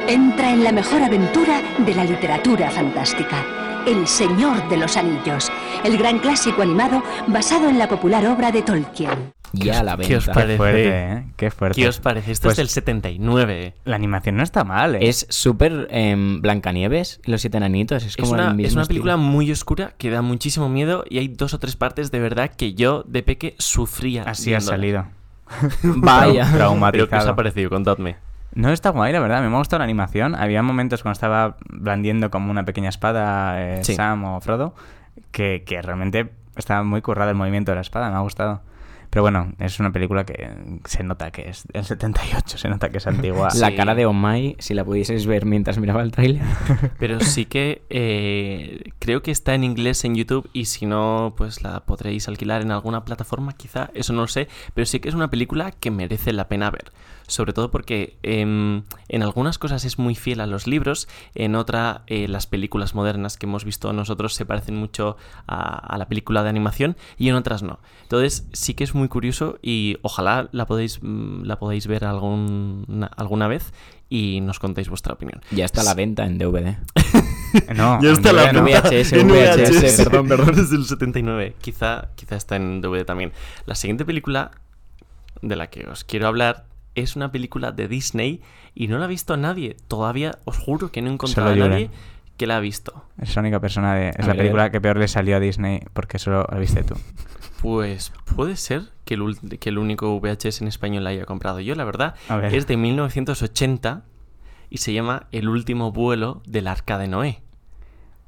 [0.08, 3.46] Entra en la mejor aventura de la literatura fantástica.
[3.88, 5.52] El Señor de los Anillos,
[5.84, 9.34] el gran clásico animado basado en la popular obra de Tolkien.
[9.54, 10.34] Ya a la qué os venta.
[10.34, 10.54] parece?
[10.54, 11.26] Qué fuerte, ¿eh?
[11.36, 11.82] Qué fuerte.
[11.82, 12.32] ¿Qué os parece?
[12.32, 13.74] Esto Pues es del 79.
[13.84, 15.00] La animación no está mal, ¿eh?
[15.10, 18.04] Es súper em, Blancanieves los siete enanitos.
[18.04, 18.96] Es Es como una, el mismo es una estilo.
[19.04, 22.52] película muy oscura que da muchísimo miedo y hay dos o tres partes de verdad
[22.56, 24.24] que yo de peque sufría.
[24.24, 25.08] Así ha salido.
[25.84, 26.48] Vaya.
[26.92, 27.70] ¿Pero qué os ha parecido?
[27.70, 28.16] Contadme.
[28.54, 29.42] No está guay, la verdad.
[29.42, 30.36] Me ha gustado la animación.
[30.36, 33.96] Había momentos cuando estaba blandiendo como una pequeña espada eh, Sí.
[33.96, 34.76] Sam o Frodo
[35.32, 38.10] que, que realmente estaba muy currado el movimiento de la espada.
[38.10, 38.62] Me ha gustado.
[39.12, 40.50] Pero bueno, es una película que
[40.86, 43.50] se nota que es del 78, se nota que es antigua.
[43.60, 46.42] La cara de Omai, si la pudieseis ver mientras miraba el tráiler.
[46.98, 51.62] Pero sí que eh, creo que está en inglés en YouTube y si no, pues
[51.62, 54.48] la podréis alquilar en alguna plataforma, quizá, eso no lo sé.
[54.74, 56.94] Pero sí que es una película que merece la pena ver.
[57.28, 62.04] Sobre todo porque em, en algunas cosas es muy fiel a los libros, en otra
[62.08, 65.16] eh, las películas modernas que hemos visto nosotros se parecen mucho
[65.48, 67.80] a, a la película de animación y en otras no.
[68.04, 73.08] Entonces sí que es muy curioso y ojalá la podéis, mm, la podáis ver algún-
[73.18, 73.74] alguna vez
[74.10, 75.42] y nos contéis vuestra opinión.
[75.52, 76.78] Ya está a la venta en DVD.
[77.76, 78.64] No, Ya está en la no.
[78.64, 80.56] VHS, en VHS, perdón, perdón.
[80.56, 81.54] Desde el 79.
[81.60, 83.34] Quizá, quizá está en DVD también.
[83.66, 84.52] La siguiente película
[85.42, 86.64] de la que os quiero hablar
[86.96, 88.42] es una película de Disney
[88.74, 89.76] y no la ha visto nadie.
[89.90, 91.90] Todavía os juro que no he encontrado a nadie
[92.38, 93.04] que la ha visto.
[93.22, 94.10] Es la única persona de...
[94.12, 94.38] Es A la ver.
[94.38, 96.96] película que peor le salió a Disney porque solo la viste tú.
[97.62, 101.60] Pues puede ser que el, ul- que el único VHS en español la haya comprado
[101.60, 102.16] yo, la verdad.
[102.28, 102.56] A ver.
[102.56, 104.04] Es de 1980
[104.70, 107.42] y se llama El último vuelo del arca de Noé.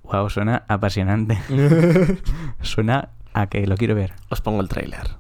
[0.04, 1.40] Wow, suena apasionante.
[2.62, 4.14] suena a que lo quiero ver.
[4.30, 5.16] Os pongo el tráiler.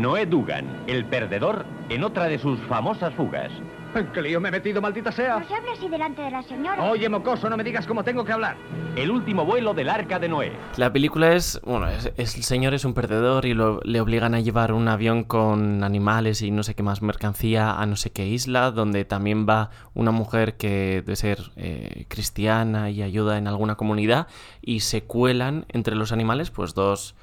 [0.00, 3.50] Noé Dugan, el perdedor, en otra de sus famosas fugas.
[3.94, 5.38] ¿En qué lío me he metido, maldita sea?
[5.38, 6.82] No se hable así delante de la señora.
[6.90, 8.56] Oye, mocoso, no me digas cómo tengo que hablar.
[8.94, 10.52] El último vuelo del arca de Noé.
[10.76, 14.34] La película es, bueno, es, es- el señor es un perdedor y lo- le obligan
[14.34, 18.10] a llevar un avión con animales y no sé qué más mercancía a no sé
[18.10, 23.48] qué isla, donde también va una mujer que debe ser eh, cristiana y ayuda en
[23.48, 24.26] alguna comunidad
[24.60, 27.14] y se cuelan entre los animales pues dos,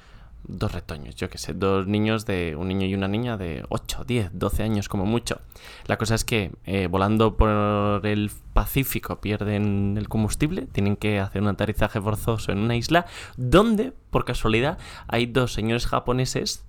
[0.46, 4.04] dos retoños, yo qué sé, dos niños de un niño y una niña de 8,
[4.06, 5.40] 10, 12 años como mucho.
[5.86, 11.42] La cosa es que eh, volando por el Pacífico pierden el combustible, tienen que hacer
[11.42, 14.78] un aterrizaje forzoso en una isla donde, por casualidad,
[15.08, 16.64] hay dos señores japoneses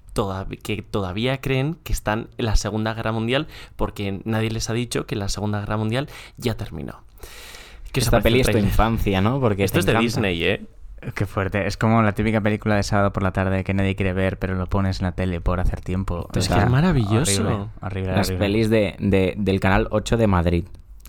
[0.64, 5.06] que todavía creen que están en la Segunda Guerra Mundial porque nadie les ha dicho
[5.06, 6.08] que la Segunda Guerra Mundial
[6.38, 7.04] ya terminó.
[7.92, 9.42] ¿Qué os Esta peli el es tu infancia, ¿no?
[9.42, 10.04] Porque Esto es de encanta.
[10.04, 10.66] Disney, ¿eh?
[11.14, 11.68] Qué fuerte.
[11.68, 14.56] Es como la típica película de sábado por la tarde que nadie quiere ver, pero
[14.56, 16.22] lo pones en la tele por hacer tiempo.
[16.34, 17.44] Es O que sea, es maravilloso.
[17.44, 18.46] Horrible, horrible, Las horrible.
[18.46, 20.66] pelis de, de- del canal 8 de Madrid.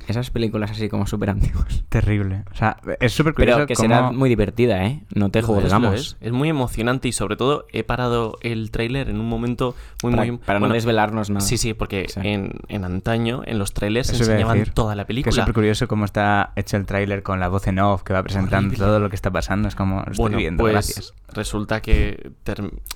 [0.08, 1.84] Esas películas así como súper antiguas.
[1.88, 2.44] Terrible.
[2.52, 5.02] O sea, es súper curioso Pero que cómo- será muy divertida, ¿eh?
[5.14, 5.94] No te juzgamos.
[5.94, 6.16] es.
[6.20, 10.26] Es muy emocionante y sobre todo he parado el tráiler en un momento muy Para,
[10.26, 11.40] muy para bueno, no desvelarnos nada.
[11.40, 12.20] Sí, sí, porque Sí.
[12.22, 15.42] En, en antaño, en los trailers, a enseñaban decir, toda la Que es película.
[15.42, 18.68] súper curioso cómo está hecho el tráiler con la voz en off que va presentando
[18.68, 18.78] Horrible.
[18.86, 19.68] todo lo que está pasando.
[19.68, 21.14] Es como, lo estoy bueno, viendo, pues gracias.
[21.32, 22.32] resulta que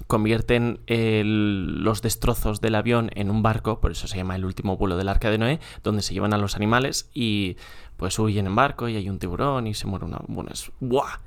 [0.06, 4.76] convierten el- los destrozos del avión en un barco, por eso se llama el último
[4.76, 7.56] vuelo del arca de Noé, donde se llevan a los animales y
[7.96, 10.18] pues huyen en barco y hay un tiburón y se muere una...
[10.26, 10.70] Bueno, es...
[10.80, 11.18] ¡Buah!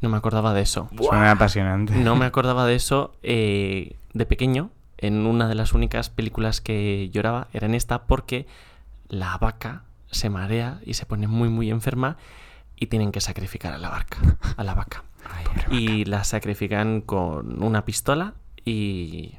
[0.00, 0.88] No me acordaba de eso.
[0.96, 1.94] Suena apasionante.
[1.94, 4.70] No me acordaba de eso eh, de pequeño.
[4.98, 8.46] En una de las únicas películas que lloraba era en esta porque
[9.08, 12.16] la vaca se marea y se pone muy muy enferma
[12.76, 14.18] y tienen que sacrificar a la vaca,
[14.56, 15.04] a la vaca.
[15.70, 19.34] Y la sacrifican con una pistola y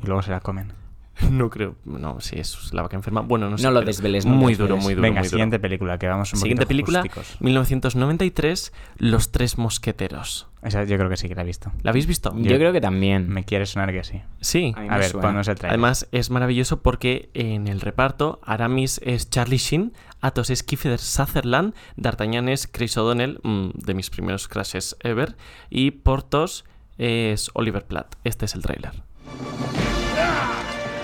[0.00, 0.83] Y luego se la comen.
[1.30, 1.76] No creo.
[1.84, 3.20] No, sí, es la vaca enferma.
[3.20, 3.64] Bueno, no sé.
[3.64, 5.02] No lo desveles, no Muy duro, muy duro.
[5.02, 5.30] Venga, muy duro.
[5.30, 7.36] siguiente película, que vamos un Siguiente película, justicos.
[7.40, 10.48] 1993, Los Tres Mosqueteros.
[10.62, 11.72] Esa yo creo que sí que la he visto.
[11.82, 12.34] ¿La habéis visto?
[12.36, 13.28] Yo, creo que también.
[13.28, 14.22] Me quiere sonar que sí.
[14.40, 14.74] Sí.
[14.88, 15.74] A ver, ponnos el trailer.
[15.74, 21.74] Además, es maravilloso porque en el reparto Aramis es Charlie Sheen, Athos es Kiefer Sutherland,
[21.96, 25.36] D'Artagnan es Chris O'Donnell, mm, de mis primeros crashes ever,
[25.68, 26.64] y Portos
[26.96, 28.14] es Oliver Platt.
[28.24, 28.92] Este es el tráiler.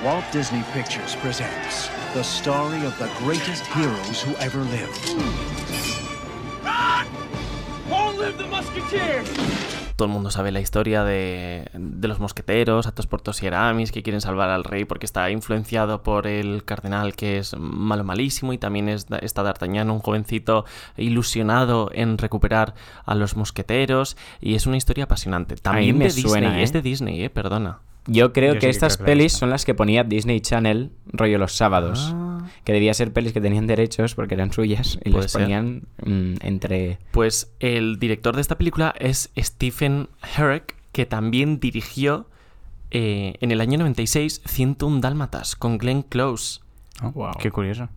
[0.03, 5.15] Walt Disney Pictures presents the story of the greatest heroes who ever lived.
[9.97, 14.03] Todo el mundo sabe la historia de, de los mosqueteros, Athos, Portos y Aramis, que
[14.03, 18.59] quieren salvar al rey porque está influenciado por el cardenal que es malo malísimo y
[18.59, 20.65] también es, está D'Artagnan, un jovencito
[20.97, 22.73] ilusionado en recuperar
[23.05, 25.57] a los mosqueteros y es una historia apasionante.
[25.57, 26.63] También me de Disney, suena, ¿eh?
[26.63, 27.81] es de Disney, eh, perdona.
[28.07, 31.55] Yo creo Yo que estas que pelis son las que ponía Disney Channel, rollo los
[31.55, 32.11] sábados.
[32.15, 32.49] Ah.
[32.65, 36.99] Que debía ser pelis que tenían derechos porque eran suyas y las ponían mm, entre.
[37.13, 42.29] Pues el director de esta película es Stephen Herrick, que también dirigió
[42.91, 46.61] eh, en el año 96 101 Dálmatas con Glenn Close.
[47.03, 47.33] Oh, Wow.
[47.39, 47.89] Qué curioso.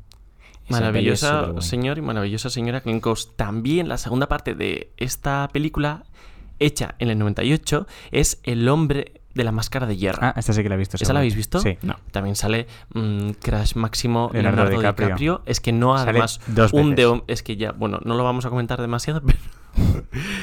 [0.69, 3.29] Maravillosa señor y maravillosa señora Glenn Close.
[3.35, 6.05] También la segunda parte de esta película,
[6.59, 10.19] hecha en el 98, es El hombre de la máscara de hierro.
[10.21, 10.97] Ah, esta sí que la he visto.
[10.97, 11.13] ¿Esa seguro.
[11.15, 11.59] la habéis visto?
[11.59, 11.77] Sí.
[11.81, 11.95] No.
[12.11, 15.07] También sale mm, Crash Máximo Leonardo Leonardo, DiCaprio.
[15.07, 15.41] DiCaprio.
[15.45, 18.45] Es que no, Sale además, dos un de Es que ya, bueno, no lo vamos
[18.45, 19.39] a comentar demasiado, pero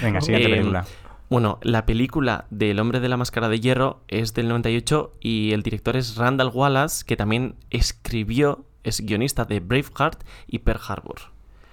[0.03, 0.85] Venga, siguiente Eh, película.
[1.31, 5.63] Bueno, la película del hombre de la máscara de hierro es del 98 y el
[5.63, 11.21] director es Randall Wallace, que también escribió, es guionista de Braveheart y Pearl Harbor.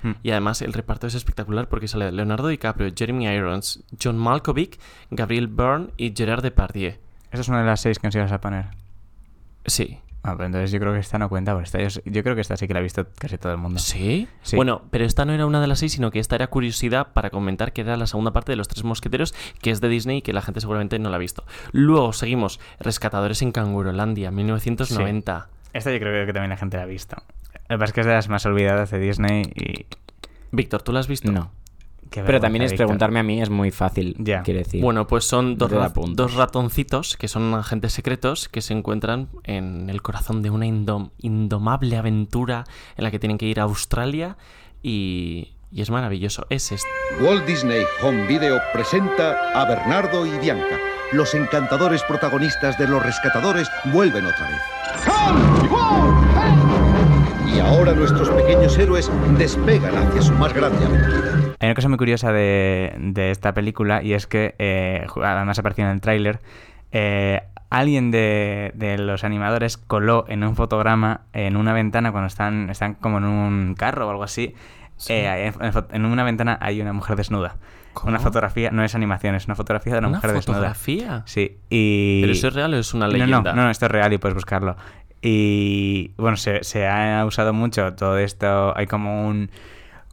[0.04, 0.12] Hmm.
[0.22, 5.48] Y además el reparto es espectacular porque sale Leonardo DiCaprio, Jeremy Irons, John Malkovich, Gabriel
[5.48, 6.94] Byrne y Gerard Depardieu.
[7.38, 8.66] Esa es una de las seis que nos ibas a poner.
[9.64, 10.00] Sí.
[10.24, 12.42] Ah, pero entonces yo creo que esta no cuenta, porque esta yo, yo creo que
[12.42, 13.78] esta sí que la ha visto casi todo el mundo.
[13.80, 14.28] ¿Sí?
[14.42, 14.56] Sí.
[14.56, 17.30] Bueno, pero esta no era una de las seis, sino que esta era curiosidad para
[17.30, 20.22] comentar que era la segunda parte de Los Tres Mosqueteros, que es de Disney y
[20.24, 21.46] que la gente seguramente no la ha visto.
[21.74, 25.48] Luego seguimos, Rescatadores en Cangurolandia, 1990.
[25.74, 27.18] Esta yo creo que también la gente la ha visto.
[27.70, 29.86] Lo que pasa es que es de las más olvidadas de Disney y...
[30.52, 31.32] Víctor, ¿tú la has visto?
[31.32, 31.52] No.
[32.10, 34.16] Qué Pero también es preguntarme a mí, es muy fácil.
[34.20, 34.42] Ya.
[34.44, 34.82] Quiero decir.
[34.82, 35.92] Bueno, pues son dos, ra-
[36.38, 41.98] ratoncitos que son agentes secretos que se encuentran en el corazón de una indom- indomable
[41.98, 42.64] aventura
[42.96, 44.38] en la que tienen que ir a Australia
[44.84, 46.46] y, y es maravilloso.
[46.50, 46.88] Es este.
[47.22, 50.78] Walt Disney Home Video presenta a Bernardo y Bianca.
[51.14, 54.62] Los encantadores protagonistas de Los Rescatadores vuelven otra vez.
[57.56, 61.47] Y ahora nuestros pequeños héroes despegan hacia su más grande aventura.
[61.60, 65.86] Hay una cosa muy curiosa de, de esta película y es que, eh, además apareció
[65.86, 66.40] en el tráiler,
[66.92, 72.70] eh, alguien de, de los animadores coló en un fotograma en una ventana cuando están,
[72.70, 74.54] están como en un carro o algo así.
[75.10, 75.52] eh,
[75.92, 77.56] en, una ventana hay una mujer desnuda.
[77.94, 78.10] ¿Cómo?
[78.10, 80.58] Una fotografía, no es animación, es una fotografía de una, ¿Una mujer desnuda.
[80.58, 81.24] fotografía?
[81.26, 82.22] Sí, y...
[82.22, 83.54] ¿Pero eso es real o es una No, leyenda?
[83.54, 84.78] No, no, esto es real y puedes buscarlo.
[85.22, 88.78] Y bueno, se, se ha usado mucho todo esto.
[88.78, 89.50] Hay como un.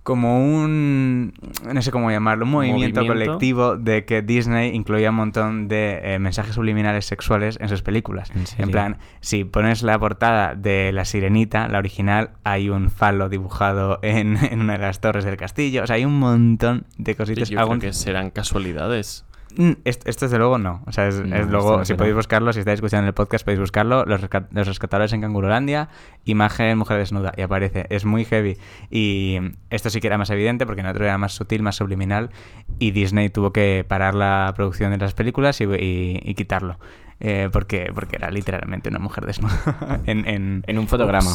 [0.04, 1.32] Como un.
[1.72, 2.44] No sé cómo llamarlo.
[2.44, 3.30] Un movimiento, ¿Movimiento?
[3.30, 8.30] colectivo de que Disney incluía un montón de eh, mensajes subliminales sexuales en sus películas.
[8.58, 13.98] ¿En plan, si pones la portada de La Sirenita, la original, hay un falo dibujado
[14.02, 15.84] en, en una de las torres del castillo.
[15.84, 17.48] O sea, hay un montón de cositas.
[17.48, 19.24] Yo creo que serán casualidades.
[19.56, 20.82] Mm, Esto, desde luego no.
[20.86, 23.44] O sea, es, No, es esto luego, si podéis buscarlo, si estáis escuchando el podcast,
[23.44, 24.04] podéis buscarlo.
[24.04, 25.88] Los, resca- los rescatadores en Cangurolandia,
[26.24, 27.32] imagen mujer desnuda.
[27.36, 27.86] Y aparece.
[27.90, 28.56] Es muy heavy.
[28.90, 29.38] Y
[29.70, 32.30] esto sí que era más evidente porque en otro era más sutil, más subliminal.
[32.78, 36.78] Y Disney tuvo que parar la producción de las películas y, y- y quitarlo.
[37.26, 40.00] Eh, porque, porque era literalmente una mujer desnuda.
[40.04, 41.30] en, en, En un fotograma.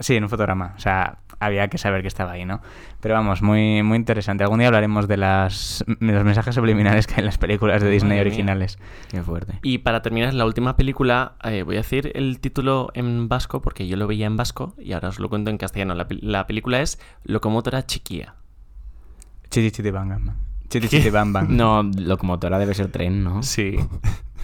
[0.00, 0.74] Sí, en un fotograma.
[0.76, 2.60] O sea, había que saber que estaba ahí, ¿no?
[3.00, 4.44] Pero vamos, muy, muy interesante.
[4.44, 7.88] Algún día hablaremos de, las, de los mensajes subliminales que hay en las películas de
[7.88, 8.30] Disney Madre mía.
[8.32, 8.78] originales.
[9.10, 9.58] Qué fuerte.
[9.62, 13.88] Y para terminar, la última película, eh, voy a decir el título en vasco porque
[13.88, 15.94] yo lo veía en vasco y ahora os lo cuento en castellano.
[15.94, 18.34] La, pel- la película es Locomotora Chiquilla.
[19.48, 20.30] Chiti chiti bang bang.
[20.68, 21.48] Chiti chiti bang bang.
[21.50, 23.42] No, locomotora debe ser tren, ¿no?
[23.42, 23.76] Sí.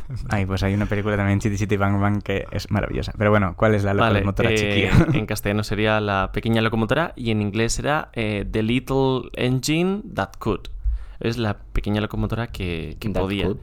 [0.28, 3.12] Ay, pues hay una película también, Chiti chiti bang bang, que es maravillosa.
[3.18, 5.18] Pero bueno, ¿cuál es la Vale, locomotora eh, chiquilla?
[5.18, 10.30] en castellano sería La Pequeña Locomotora y en inglés será eh, The Little Engine That
[10.38, 10.68] Could.
[11.18, 13.46] Es la pequeña locomotora que, que podía.
[13.46, 13.58] could.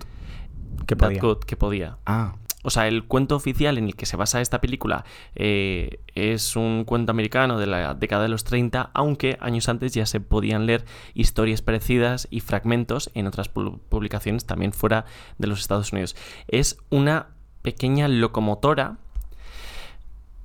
[0.87, 1.19] Que That podía.
[1.21, 1.97] could, que podía.
[2.05, 5.03] Ah, O sea, el cuento oficial en el que se basa esta película
[5.35, 10.05] eh, es un cuento americano de la década de los 30, aunque años antes ya
[10.05, 15.05] se podían leer historias parecidas y fragmentos en otras pu- publicaciones también fuera
[15.37, 16.15] de los Estados Unidos.
[16.47, 17.27] Es una
[17.61, 18.97] pequeña locomotora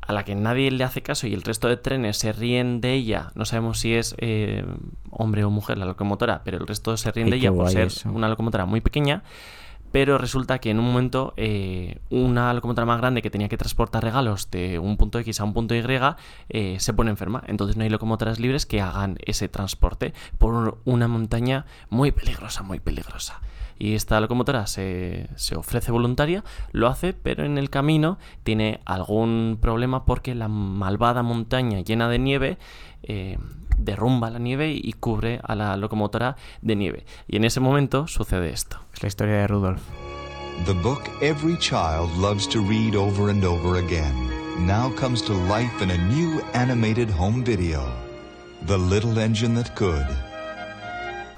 [0.01, 2.95] a la que nadie le hace caso y el resto de trenes se ríen de
[2.95, 3.31] ella.
[3.35, 4.65] No sabemos si es eh,
[5.11, 7.89] hombre o mujer la locomotora, pero el resto se ríen Ay, de ella por ser
[7.89, 8.11] eso.
[8.11, 9.23] una locomotora muy pequeña.
[9.93, 14.03] Pero resulta que en un momento eh, una locomotora más grande que tenía que transportar
[14.05, 15.85] regalos de un punto X a un punto Y
[16.49, 17.43] eh, se pone enferma.
[17.47, 22.81] Entonces no hay locomotoras libres que hagan ese transporte por una montaña muy peligrosa, muy
[22.81, 23.41] peligrosa.
[23.79, 29.59] Y esta locomotora se, se ofrece voluntaria, lo hace, pero en el camino tiene algún
[29.61, 32.59] problema porque la malvada montaña llena de nieve
[33.03, 33.39] eh,
[33.79, 37.05] derrumba la nieve y cubre a la locomotora de nieve.
[37.27, 38.81] Y en ese momento sucede esto.
[38.93, 39.83] Es la historia de Rudolf.
[40.67, 44.29] The book every child loves to read over and over again
[44.67, 47.81] now comes to life in a new animated home video.
[48.67, 50.28] The Little Engine That Could.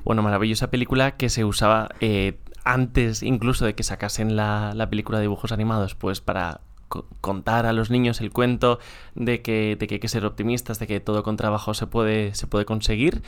[0.04, 5.18] Bueno, maravillosa película que se usaba eh, antes incluso de que sacasen la, la película
[5.18, 8.78] de dibujos animados, pues para co- contar a los niños el cuento
[9.14, 12.34] de que, de que hay que ser optimistas, de que todo con trabajo se puede,
[12.34, 13.22] se puede conseguir.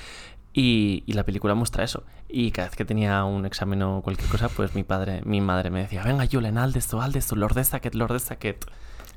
[0.55, 2.05] Y, y la película muestra eso.
[2.29, 5.71] Y cada vez que tenía un examen o cualquier cosa, pues mi padre, mi madre
[5.71, 8.67] me decía, venga Julen, haz de esto, haz de esto, Lord Sacket, Lord Sacket.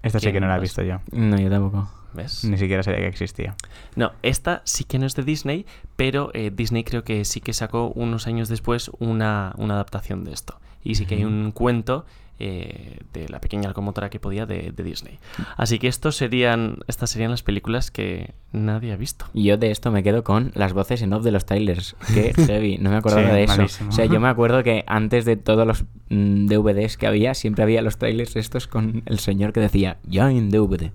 [0.02, 0.62] Esta sí ¿Quién que no la he más?
[0.62, 1.00] visto yo.
[1.12, 1.90] No, yo tampoco.
[2.16, 2.44] ¿Ves?
[2.46, 3.56] Ni siquiera sabía que existía.
[3.96, 7.54] No, esta sí que no es de Disney, pero eh, Disney creo que sí que
[7.54, 10.60] sacó unos años después una, una adaptación de esto.
[10.84, 12.06] Y sí que hay un cuento
[12.38, 15.18] eh, de la pequeña locomotora que podía de, de Disney.
[15.58, 19.26] Así que estos serían, estas serían las películas que nadie ha visto.
[19.34, 21.96] Y Yo de esto me quedo con las voces en off de los trailers.
[22.14, 23.58] Qué heavy, no me acordaba Sí, de eso.
[23.58, 23.90] malísimo.
[23.90, 27.64] O sea, yo me acuerdo que antes de todos los mm, DVDs que había, siempre
[27.64, 30.92] había los trailers estos con el señor que decía, ya en DVD.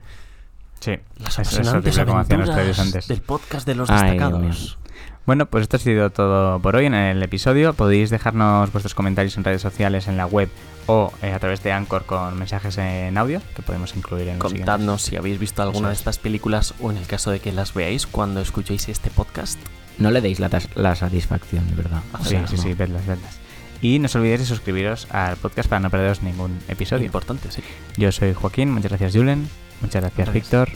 [0.81, 2.07] Sí, Las es, es apasionantes hacían
[2.41, 3.09] los aventuras antes.
[3.09, 4.79] del podcast de los Ay, Dios destacados.
[5.27, 7.75] Bueno, pues esto ha sido todo por hoy en el episodio.
[7.75, 10.49] Podéis dejarnos vuestros comentarios en redes sociales, en la web
[10.87, 14.53] o eh, a través de Anchor con mensajes en audio que podemos incluir en los
[14.53, 16.01] Contadnos si habéis visto alguna de Eso es.
[16.01, 19.59] estas películas o en el caso de que las veáis cuando escuchéis este podcast.
[19.99, 20.49] No le deis la,
[20.97, 22.01] satisfacción, de verdad.
[22.19, 22.63] O Sí, sí, no.
[22.63, 23.39] sí, vedlas, vedlas.
[23.83, 27.05] Y no os olvidéis de suscribiros al podcast para no perderos ningún episodio.
[27.05, 27.63] Importante, sí.
[27.99, 29.49] Yo soy Joaquín, muchas gracias Julen,
[29.81, 30.33] muchas gracias.
[30.33, 30.69] Víctor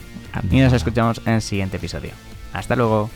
[0.51, 2.11] y nos escuchamos en el siguiente episodio.
[2.53, 3.09] Hasta luego.